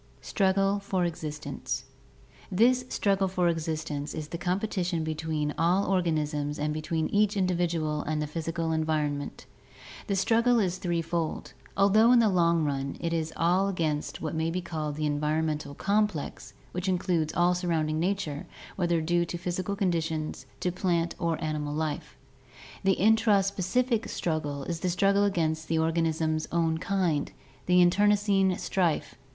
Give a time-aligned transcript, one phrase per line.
[0.21, 1.83] Struggle for Existence.—
[2.51, 8.19] This struggle for existence is the competition between all organisms and between each individual and
[8.19, 9.45] the physical environment.
[10.07, 14.49] The struggle is threefold, although in the long run it is all against what may
[14.49, 18.47] be called the environmental complex, which includes all surrounding nature,
[18.77, 22.17] whether due to physical conditions, to plant or to animal life.
[22.83, 27.31] The intraspecific struggle is the struggle against the organism's own kind,
[27.67, 29.13] the internecine strife.